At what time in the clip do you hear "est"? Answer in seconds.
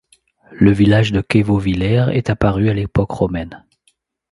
2.13-2.31